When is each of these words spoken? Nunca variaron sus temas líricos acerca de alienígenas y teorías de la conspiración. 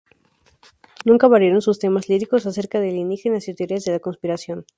Nunca 1.05 1.27
variaron 1.27 1.61
sus 1.61 1.77
temas 1.77 2.09
líricos 2.09 2.47
acerca 2.47 2.79
de 2.79 2.89
alienígenas 2.89 3.47
y 3.47 3.53
teorías 3.53 3.83
de 3.85 3.91
la 3.91 3.99
conspiración. 3.99 4.65